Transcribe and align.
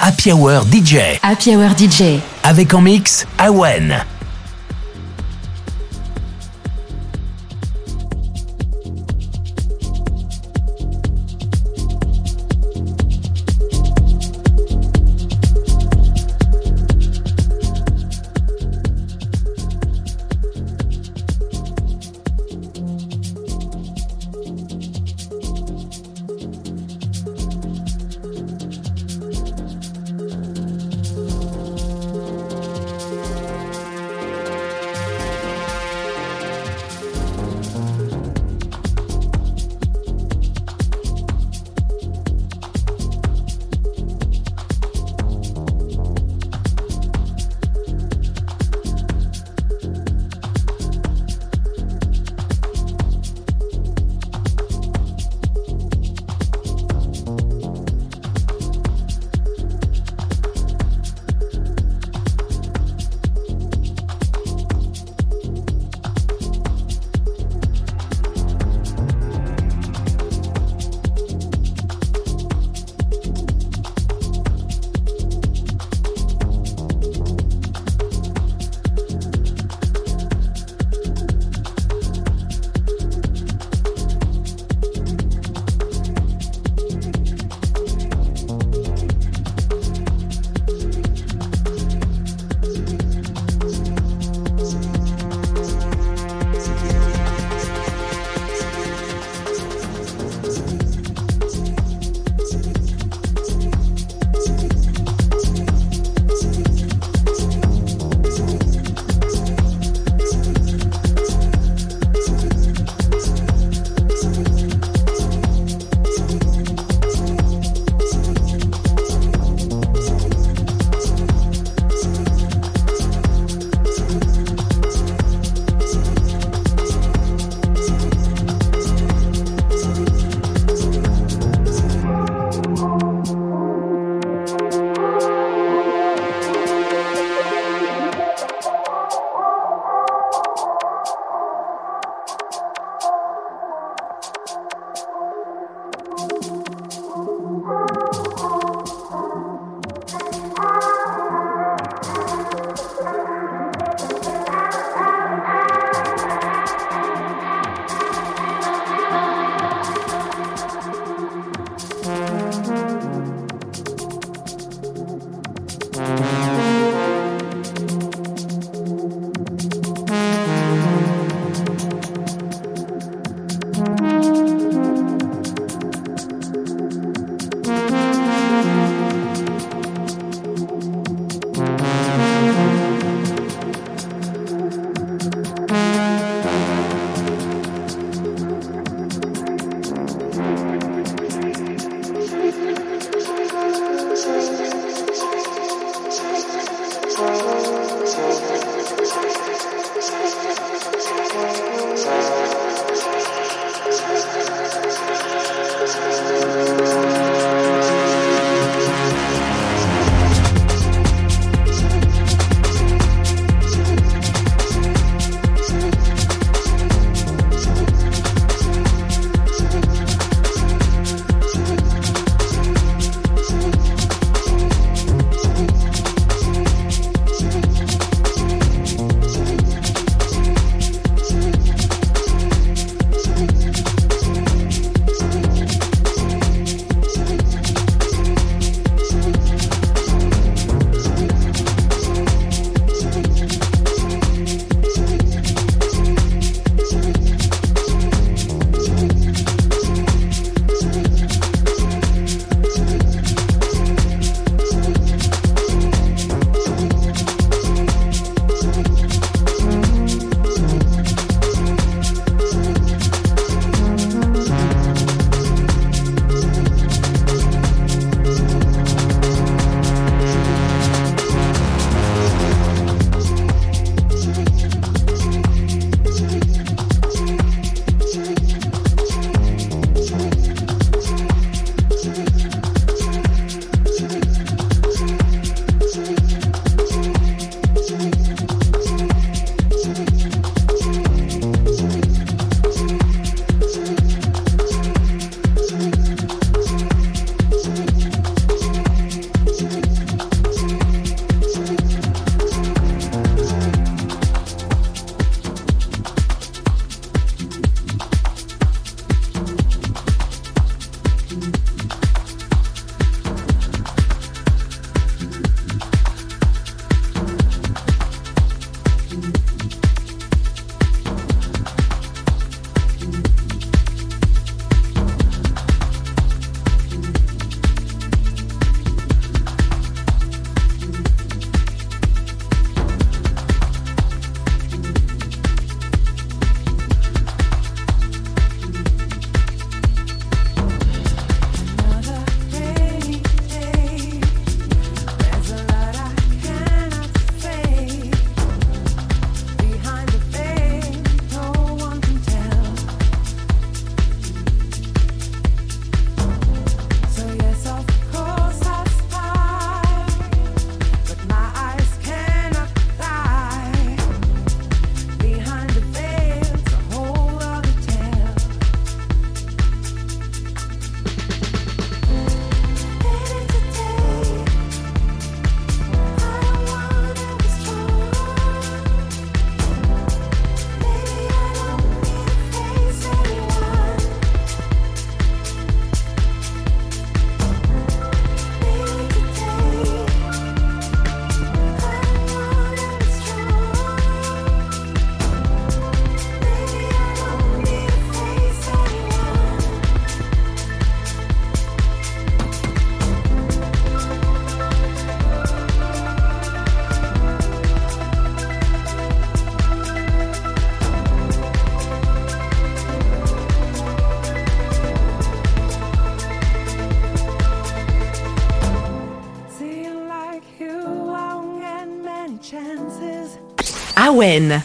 Happy 0.00 0.32
Hour 0.32 0.62
DJ. 0.64 1.18
Happy 1.22 1.56
Hour 1.56 1.70
DJ. 1.76 2.20
Avec 2.44 2.72
en 2.72 2.80
mix, 2.80 3.26
Awen. 3.38 4.04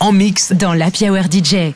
En 0.00 0.10
mix 0.10 0.52
dans 0.52 0.74
la 0.74 0.86
Hour 0.86 1.26
DJ. 1.30 1.72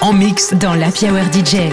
En 0.00 0.12
mix 0.12 0.52
dans 0.54 0.74
la 0.74 0.88
Hour 0.88 1.32
DJ. 1.32 1.72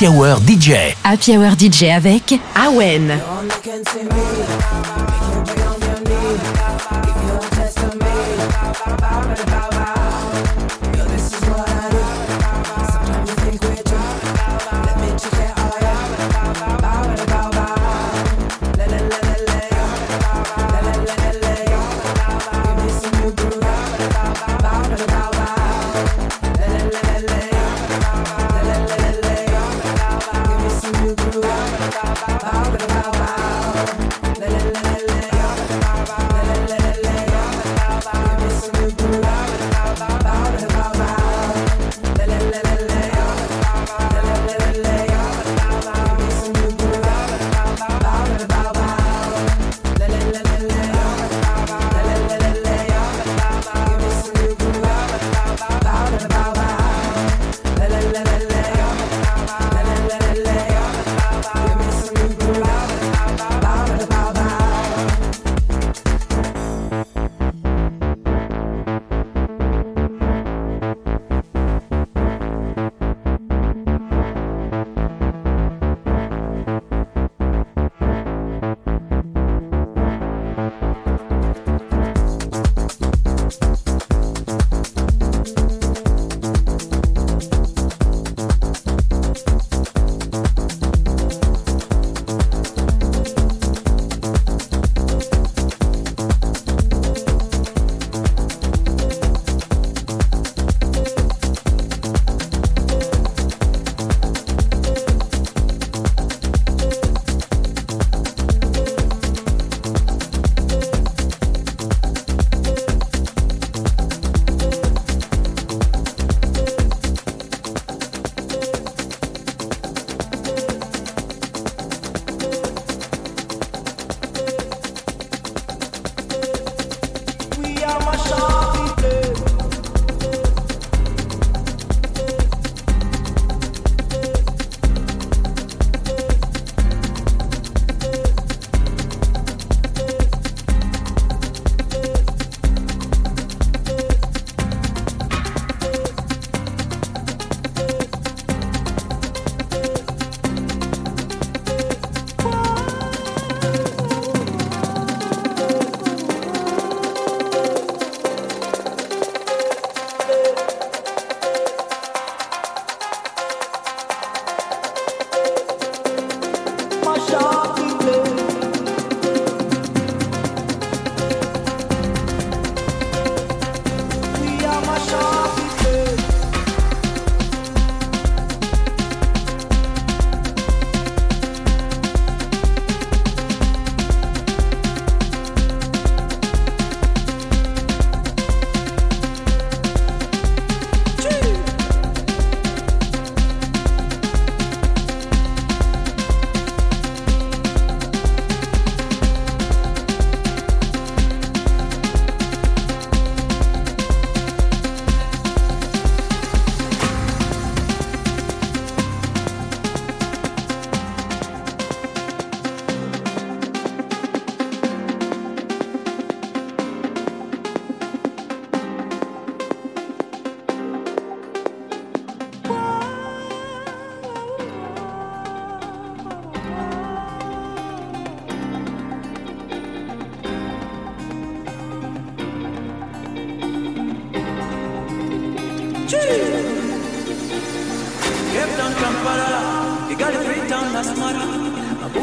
Happy 0.00 0.08
Hour 0.08 0.38
DJ. 0.40 0.96
Happy 1.04 1.36
Hour 1.36 1.52
DJ 1.58 1.90
avec 1.92 2.40
Awen. 2.54 3.20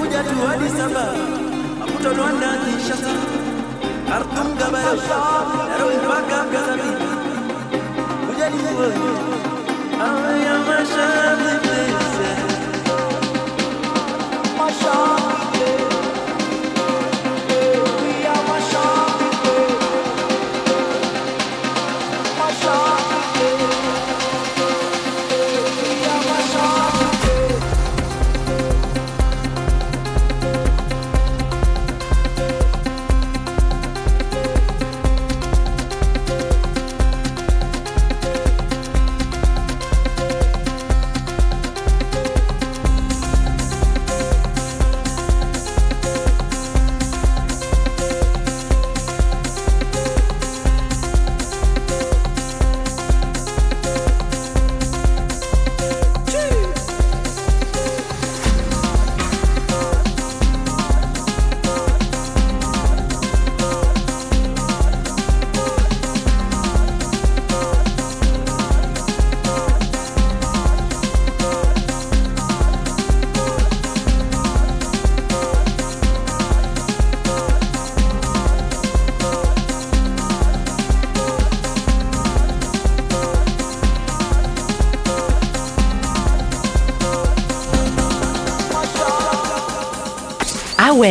kuja 0.08 0.24
tu 0.24 0.36
Addis 0.52 0.76
Ababa 0.80 1.06
akutanwanda 1.84 2.50
Kinshasa 2.64 3.12
Khartoum 4.08 4.50
Gabayosha 4.60 5.18
Nairobi 5.70 5.98
mpaka 6.06 6.40
kuja 8.28 8.50
ni 8.50 8.60
wewe 8.64 8.90